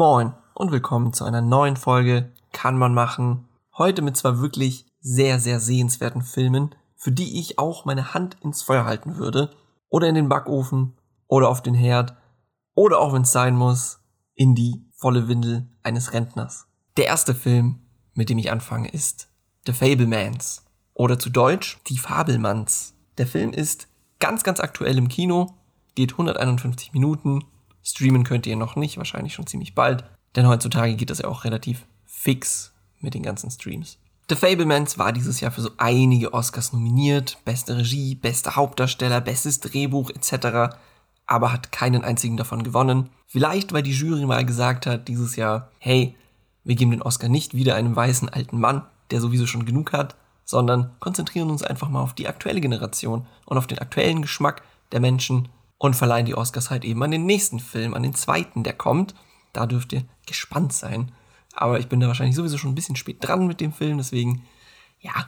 [0.00, 3.46] Moin und willkommen zu einer neuen Folge Kann man machen.
[3.76, 8.62] Heute mit zwei wirklich sehr, sehr sehenswerten Filmen, für die ich auch meine Hand ins
[8.62, 9.50] Feuer halten würde.
[9.90, 10.94] Oder in den Backofen
[11.26, 12.16] oder auf den Herd
[12.74, 14.00] oder auch wenn es sein muss,
[14.34, 16.66] in die volle Windel eines Rentners.
[16.96, 17.80] Der erste Film,
[18.14, 19.28] mit dem ich anfange, ist
[19.66, 20.64] The Fablemans
[20.94, 22.94] oder zu Deutsch Die Fabelmanns.
[23.18, 23.86] Der Film ist
[24.18, 25.58] ganz, ganz aktuell im Kino,
[25.94, 27.44] geht 151 Minuten.
[27.82, 30.04] Streamen könnt ihr noch nicht, wahrscheinlich schon ziemlich bald,
[30.36, 33.98] denn heutzutage geht das ja auch relativ fix mit den ganzen Streams.
[34.28, 39.58] The Fablemans war dieses Jahr für so einige Oscars nominiert, beste Regie, bester Hauptdarsteller, bestes
[39.60, 40.76] Drehbuch etc.,
[41.26, 43.10] aber hat keinen einzigen davon gewonnen.
[43.26, 46.16] Vielleicht, weil die Jury mal gesagt hat dieses Jahr, hey,
[46.64, 50.16] wir geben den Oscar nicht wieder einem weißen alten Mann, der sowieso schon genug hat,
[50.44, 55.00] sondern konzentrieren uns einfach mal auf die aktuelle Generation und auf den aktuellen Geschmack der
[55.00, 55.48] Menschen
[55.80, 59.14] und verleihen die Oscars halt eben an den nächsten Film, an den zweiten, der kommt.
[59.54, 61.10] Da dürft ihr gespannt sein.
[61.54, 64.44] Aber ich bin da wahrscheinlich sowieso schon ein bisschen spät dran mit dem Film, deswegen,
[65.00, 65.26] ja,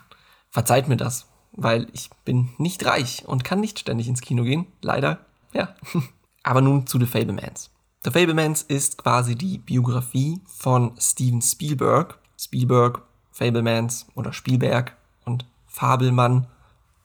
[0.50, 4.66] verzeiht mir das, weil ich bin nicht reich und kann nicht ständig ins Kino gehen,
[4.82, 5.74] leider, ja.
[6.42, 7.70] Aber nun zu The Fablemans.
[8.04, 12.18] The Fablemans ist quasi die Biografie von Steven Spielberg.
[12.38, 16.46] Spielberg, Fablemans oder Spielberg und Fabelmann,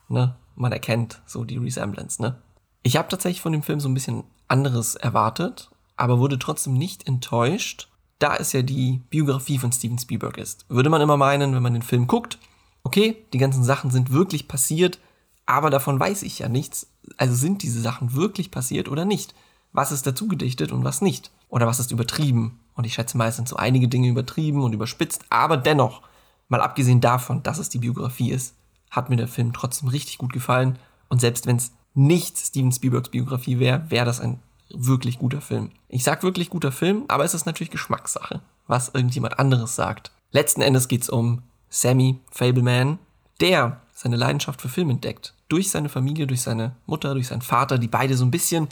[0.09, 0.36] ne?
[0.56, 2.42] Man erkennt so die Resemblance, ne?
[2.88, 7.05] Ich habe tatsächlich von dem Film so ein bisschen anderes erwartet, aber wurde trotzdem nicht
[7.05, 10.66] enttäuscht, da es ja die Biografie von Steven Spielberg ist.
[10.69, 12.39] Würde man immer meinen, wenn man den Film guckt,
[12.83, 14.99] okay, die ganzen Sachen sind wirklich passiert,
[15.45, 16.88] aber davon weiß ich ja nichts.
[17.17, 19.35] Also sind diese Sachen wirklich passiert oder nicht?
[19.73, 21.30] Was ist dazu gedichtet und was nicht?
[21.49, 22.58] Oder was ist übertrieben?
[22.73, 26.03] Und ich schätze mal, es sind so einige Dinge übertrieben und überspitzt, aber dennoch,
[26.47, 28.55] mal abgesehen davon, dass es die Biografie ist,
[28.89, 30.80] hat mir der Film trotzdem richtig gut gefallen.
[31.09, 35.72] Und selbst wenn es nicht Steven Spielbergs Biografie wäre, wäre das ein wirklich guter Film.
[35.90, 40.12] Ich sag wirklich guter Film, aber es ist natürlich Geschmackssache, was irgendjemand anderes sagt.
[40.32, 42.99] Letzten Endes geht's um Sammy Fableman,
[43.42, 45.33] der seine Leidenschaft für Film entdeckt.
[45.49, 48.67] Durch seine Familie, durch seine Mutter, durch seinen Vater, die beide so ein bisschen,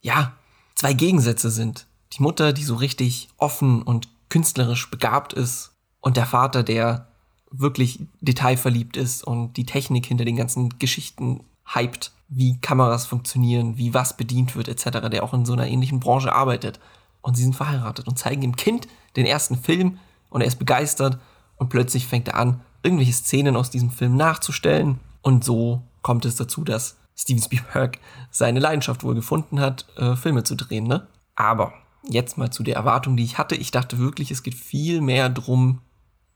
[0.00, 0.32] ja,
[0.74, 1.86] zwei Gegensätze sind.
[2.14, 7.08] Die Mutter, die so richtig offen und künstlerisch begabt ist und der Vater, der
[7.50, 13.94] wirklich detailverliebt ist und die Technik hinter den ganzen Geschichten hypt, wie Kameras funktionieren, wie
[13.94, 16.80] was bedient wird, etc., der auch in so einer ähnlichen Branche arbeitet.
[17.20, 19.98] Und sie sind verheiratet und zeigen dem Kind den ersten Film
[20.30, 21.18] und er ist begeistert
[21.56, 25.00] und plötzlich fängt er an, irgendwelche Szenen aus diesem Film nachzustellen.
[25.22, 27.98] Und so kommt es dazu, dass Steven Spielberg
[28.30, 30.86] seine Leidenschaft wohl gefunden hat, äh, Filme zu drehen.
[30.86, 31.06] Ne?
[31.34, 31.72] Aber
[32.08, 33.56] jetzt mal zu der Erwartung, die ich hatte.
[33.56, 35.80] Ich dachte wirklich, es geht viel mehr drum,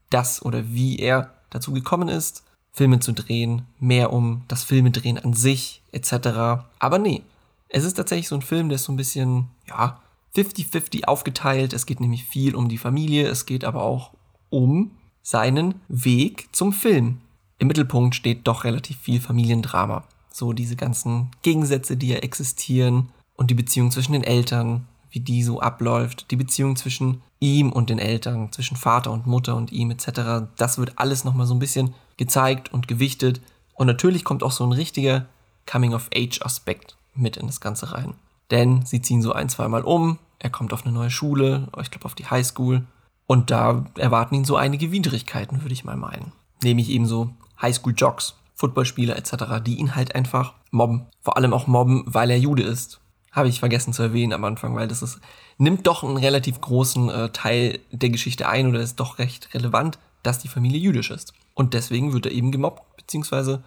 [0.09, 5.35] dass oder wie er dazu gekommen ist, Filme zu drehen, mehr um das Filmedrehen an
[5.35, 6.65] sich etc.
[6.79, 7.23] Aber nee,
[7.69, 10.01] es ist tatsächlich so ein Film, der ist so ein bisschen, ja,
[10.37, 11.73] 50-50 aufgeteilt.
[11.73, 14.11] Es geht nämlich viel um die Familie, es geht aber auch
[14.49, 14.93] um
[15.23, 17.19] seinen Weg zum Film.
[17.59, 20.05] Im Mittelpunkt steht doch relativ viel Familiendrama.
[20.33, 25.43] So diese ganzen Gegensätze, die ja existieren und die Beziehung zwischen den Eltern, wie die
[25.43, 29.91] so abläuft, die Beziehung zwischen ihm und den Eltern, zwischen Vater und Mutter und ihm
[29.91, 30.47] etc.
[30.57, 33.41] Das wird alles nochmal so ein bisschen gezeigt und gewichtet.
[33.73, 35.25] Und natürlich kommt auch so ein richtiger
[35.67, 38.13] Coming-of-Age-Aspekt mit in das Ganze rein.
[38.51, 42.05] Denn sie ziehen so ein, zweimal um, er kommt auf eine neue Schule, ich glaube
[42.05, 42.85] auf die Highschool.
[43.27, 46.33] Und da erwarten ihn so einige Widrigkeiten, würde ich mal meinen.
[46.63, 47.31] Nämlich eben so
[47.63, 51.07] Highschool-Jocks, Footballspieler etc., die ihn halt einfach mobben.
[51.23, 53.01] Vor allem auch mobben, weil er Jude ist.
[53.33, 55.21] Habe ich vergessen zu erwähnen am Anfang, weil das ist,
[55.57, 59.99] nimmt doch einen relativ großen äh, Teil der Geschichte ein oder ist doch recht relevant,
[60.23, 61.33] dass die Familie jüdisch ist.
[61.61, 63.63] Und deswegen wird er eben gemobbt, beziehungsweise,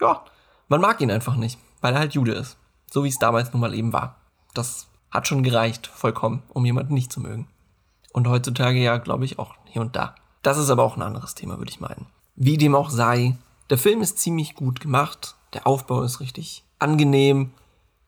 [0.00, 0.24] ja,
[0.66, 2.56] man mag ihn einfach nicht, weil er halt Jude ist.
[2.90, 4.16] So wie es damals nun mal eben war.
[4.52, 7.46] Das hat schon gereicht, vollkommen, um jemanden nicht zu mögen.
[8.12, 10.16] Und heutzutage ja, glaube ich, auch hier und da.
[10.42, 12.06] Das ist aber auch ein anderes Thema, würde ich meinen.
[12.34, 13.38] Wie dem auch sei,
[13.70, 17.52] der Film ist ziemlich gut gemacht, der Aufbau ist richtig angenehm,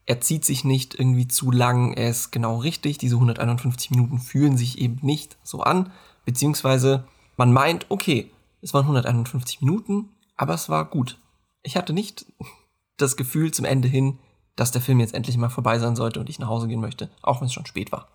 [0.05, 4.57] er zieht sich nicht irgendwie zu lang, er ist genau richtig, diese 151 Minuten fühlen
[4.57, 5.93] sich eben nicht so an,
[6.25, 7.05] beziehungsweise
[7.37, 11.19] man meint, okay, es waren 151 Minuten, aber es war gut.
[11.63, 12.27] Ich hatte nicht
[12.97, 14.19] das Gefühl zum Ende hin,
[14.57, 17.11] dass der Film jetzt endlich mal vorbei sein sollte und ich nach Hause gehen möchte,
[17.23, 18.09] auch wenn es schon spät war.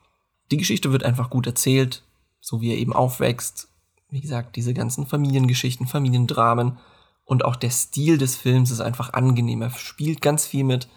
[0.51, 2.03] Die Geschichte wird einfach gut erzählt,
[2.39, 3.69] so wie er eben aufwächst.
[4.09, 6.77] Wie gesagt, diese ganzen Familiengeschichten, Familiendramen
[7.25, 9.61] und auch der Stil des Films ist einfach angenehm.
[9.61, 10.87] Er spielt ganz viel mit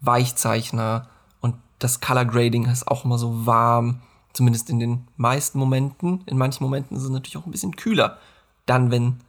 [0.00, 1.08] Weichzeichner
[1.40, 4.02] und das Color Grading ist auch immer so warm,
[4.32, 6.22] zumindest in den meisten Momenten.
[6.26, 8.18] In manchen Momenten ist es natürlich auch ein bisschen kühler,
[8.66, 9.20] dann wenn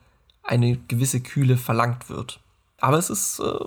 [0.44, 2.40] eine gewisse Kühle verlangt wird.
[2.80, 3.66] Aber es ist äh,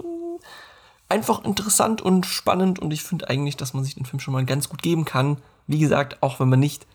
[1.08, 4.44] einfach interessant und spannend und ich finde eigentlich, dass man sich den Film schon mal
[4.44, 5.38] ganz gut geben kann.
[5.66, 6.86] Wie gesagt, auch wenn man nicht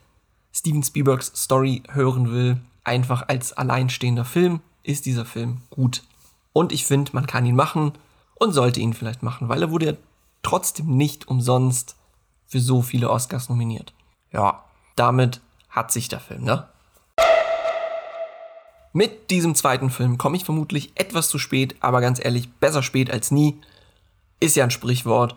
[0.53, 6.03] Steven Spielbergs Story hören will, einfach als alleinstehender Film ist dieser Film gut.
[6.53, 7.91] Und ich finde, man kann ihn machen
[8.35, 9.93] und sollte ihn vielleicht machen, weil er wurde ja
[10.43, 11.95] trotzdem nicht umsonst
[12.47, 13.93] für so viele Oscars nominiert.
[14.31, 14.63] Ja,
[14.95, 16.67] damit hat sich der Film, ne?
[18.95, 23.11] Mit diesem zweiten Film komme ich vermutlich etwas zu spät, aber ganz ehrlich, besser spät
[23.11, 23.59] als nie.
[24.39, 25.35] Ist ja ein Sprichwort.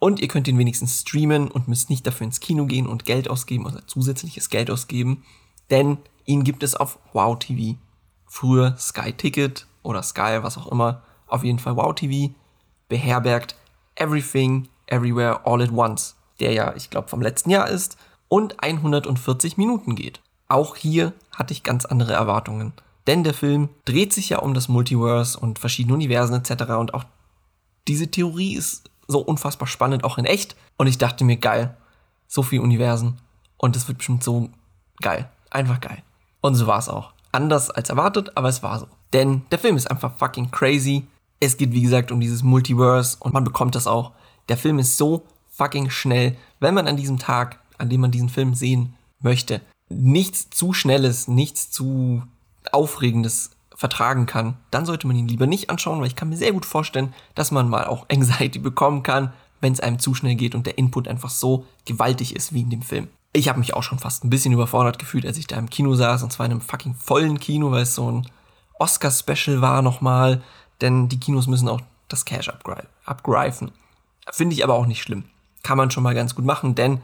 [0.00, 3.30] Und ihr könnt ihn wenigstens streamen und müsst nicht dafür ins Kino gehen und Geld
[3.30, 5.22] ausgeben oder zusätzliches Geld ausgeben,
[5.70, 7.78] denn ihn gibt es auf Wow TV.
[8.26, 11.02] Früher Sky Ticket oder Sky, was auch immer.
[11.28, 12.34] Auf jeden Fall Wow TV
[12.88, 13.54] beherbergt
[13.94, 17.96] Everything, Everywhere, All at Once, der ja, ich glaube, vom letzten Jahr ist
[18.26, 20.20] und 140 Minuten geht.
[20.48, 22.72] Auch hier hatte ich ganz andere Erwartungen.
[23.08, 26.72] Denn der Film dreht sich ja um das Multiverse und verschiedene Universen etc.
[26.74, 27.04] Und auch
[27.88, 30.56] diese Theorie ist so unfassbar spannend, auch in echt.
[30.76, 31.74] Und ich dachte mir, geil,
[32.26, 33.18] so viele Universen.
[33.56, 34.50] Und es wird bestimmt so
[35.00, 35.26] geil.
[35.48, 36.02] Einfach geil.
[36.42, 37.14] Und so war es auch.
[37.32, 38.88] Anders als erwartet, aber es war so.
[39.14, 41.06] Denn der Film ist einfach fucking crazy.
[41.40, 44.12] Es geht, wie gesagt, um dieses Multiverse und man bekommt das auch.
[44.50, 48.28] Der Film ist so fucking schnell, wenn man an diesem Tag, an dem man diesen
[48.28, 52.22] Film sehen möchte, nichts zu Schnelles, nichts zu
[52.72, 56.52] Aufregendes vertragen kann, dann sollte man ihn lieber nicht anschauen, weil ich kann mir sehr
[56.52, 60.54] gut vorstellen, dass man mal auch Anxiety bekommen kann, wenn es einem zu schnell geht
[60.54, 63.08] und der Input einfach so gewaltig ist wie in dem Film.
[63.32, 65.94] Ich habe mich auch schon fast ein bisschen überfordert gefühlt, als ich da im Kino
[65.94, 68.28] saß, und zwar in einem fucking vollen Kino, weil es so ein
[68.78, 70.42] Oscar-Special war nochmal,
[70.80, 72.50] denn die Kinos müssen auch das Cash
[73.04, 73.70] abgreifen.
[74.32, 75.24] Finde ich aber auch nicht schlimm.
[75.62, 77.00] Kann man schon mal ganz gut machen, denn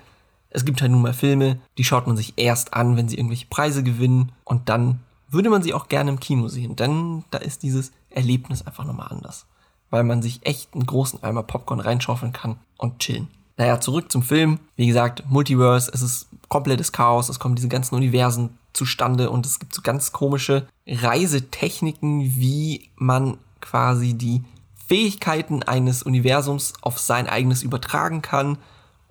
[0.51, 3.47] es gibt halt nun mal Filme, die schaut man sich erst an, wenn sie irgendwelche
[3.47, 5.01] Preise gewinnen und dann
[5.35, 9.09] würde man sie auch gerne im Kino sehen, denn da ist dieses Erlebnis einfach nochmal
[9.11, 9.47] anders.
[9.91, 13.29] Weil man sich echt einen großen Eimer Popcorn reinschaufeln kann und chillen.
[13.57, 14.59] Naja, zurück zum Film.
[14.77, 19.61] Wie gesagt, Multiverse, es ist komplettes Chaos, es kommen diese ganzen Universen zustande und es
[19.61, 24.43] gibt so ganz komische Reisetechniken, wie man quasi die
[24.87, 28.59] Fähigkeiten eines Universums auf sein eigenes übertragen kann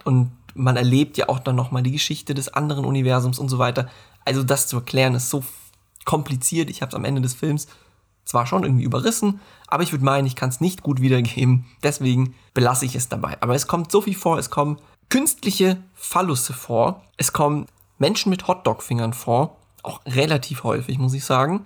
[0.03, 3.89] und man erlebt ja auch dann nochmal die Geschichte des anderen Universums und so weiter.
[4.25, 5.43] Also das zu erklären ist so
[6.05, 6.69] kompliziert.
[6.69, 7.67] Ich habe es am Ende des Films
[8.25, 11.65] zwar schon irgendwie überrissen, aber ich würde meinen, ich kann es nicht gut wiedergeben.
[11.83, 13.37] Deswegen belasse ich es dabei.
[13.41, 14.37] Aber es kommt so viel vor.
[14.37, 14.79] Es kommen
[15.09, 17.03] künstliche Phallusse vor.
[17.17, 17.67] Es kommen
[17.97, 19.57] Menschen mit Hotdog-Fingern vor.
[19.83, 21.63] Auch relativ häufig, muss ich sagen.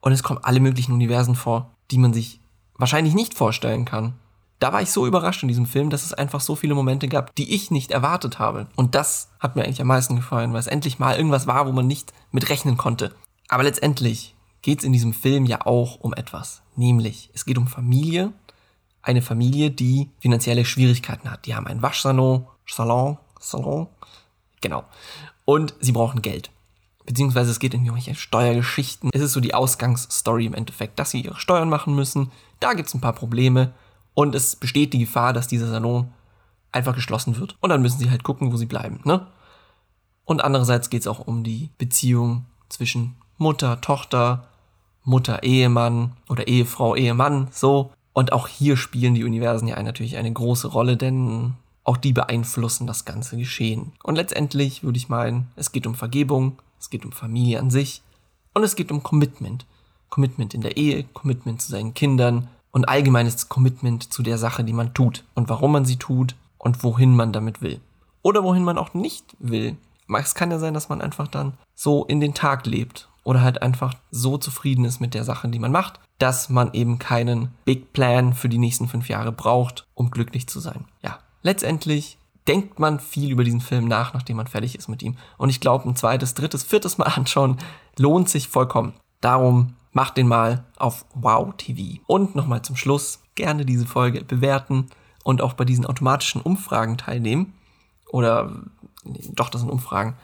[0.00, 2.40] Und es kommen alle möglichen Universen vor, die man sich
[2.74, 4.14] wahrscheinlich nicht vorstellen kann.
[4.58, 7.34] Da war ich so überrascht in diesem Film, dass es einfach so viele Momente gab,
[7.34, 8.68] die ich nicht erwartet habe.
[8.76, 11.72] Und das hat mir eigentlich am meisten gefallen, weil es endlich mal irgendwas war, wo
[11.72, 13.12] man nicht mit rechnen konnte.
[13.52, 16.62] Aber letztendlich geht es in diesem Film ja auch um etwas.
[16.74, 18.32] Nämlich, es geht um Familie.
[19.02, 21.44] Eine Familie, die finanzielle Schwierigkeiten hat.
[21.44, 23.88] Die haben einen Waschsalon, Salon, Salon,
[24.62, 24.84] genau.
[25.44, 26.50] Und sie brauchen Geld.
[27.04, 29.10] Beziehungsweise es geht in irgendwelche Steuergeschichten.
[29.12, 32.32] Es ist so die Ausgangsstory im Endeffekt, dass sie ihre Steuern machen müssen.
[32.58, 33.74] Da gibt es ein paar Probleme.
[34.14, 36.10] Und es besteht die Gefahr, dass dieser Salon
[36.70, 37.58] einfach geschlossen wird.
[37.60, 39.00] Und dann müssen sie halt gucken, wo sie bleiben.
[39.04, 39.26] Ne?
[40.24, 44.44] Und andererseits geht es auch um die Beziehung zwischen Mutter, Tochter,
[45.04, 47.90] Mutter, Ehemann oder Ehefrau, Ehemann, so.
[48.12, 51.54] Und auch hier spielen die Universen ja natürlich eine große Rolle, denn
[51.84, 53.92] auch die beeinflussen das ganze Geschehen.
[54.02, 58.02] Und letztendlich würde ich meinen, es geht um Vergebung, es geht um Familie an sich
[58.54, 59.66] und es geht um Commitment.
[60.10, 64.74] Commitment in der Ehe, Commitment zu seinen Kindern und allgemeines Commitment zu der Sache, die
[64.74, 67.80] man tut und warum man sie tut und wohin man damit will.
[68.22, 69.76] Oder wohin man auch nicht will.
[70.18, 73.62] Es kann ja sein, dass man einfach dann so in den Tag lebt oder halt
[73.62, 77.92] einfach so zufrieden ist mit der Sache, die man macht, dass man eben keinen Big
[77.92, 80.84] Plan für die nächsten fünf Jahre braucht, um glücklich zu sein.
[81.02, 85.16] Ja, letztendlich denkt man viel über diesen Film nach, nachdem man fertig ist mit ihm.
[85.38, 87.58] Und ich glaube, ein zweites, drittes, viertes Mal anschauen
[87.98, 88.94] lohnt sich vollkommen.
[89.20, 92.00] Darum macht den mal auf Wow TV.
[92.06, 94.86] Und nochmal zum Schluss gerne diese Folge bewerten
[95.22, 97.52] und auch bei diesen automatischen Umfragen teilnehmen.
[98.10, 98.52] Oder,
[99.04, 100.16] nee, doch, das sind Umfragen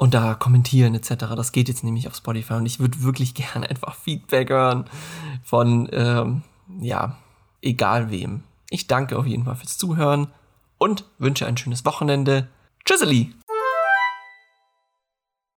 [0.00, 1.26] und da kommentieren etc.
[1.36, 4.86] Das geht jetzt nämlich auf Spotify und ich würde wirklich gerne einfach Feedback hören
[5.44, 6.42] von, ähm,
[6.80, 7.18] ja,
[7.60, 8.42] egal wem.
[8.70, 10.28] Ich danke auf jeden Fall fürs Zuhören
[10.78, 12.48] und wünsche ein schönes Wochenende.
[12.86, 13.34] Tschüsseli!